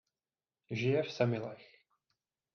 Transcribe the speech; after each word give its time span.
Žije 0.69 1.03
v 1.03 1.11
Semilech. 1.11 1.67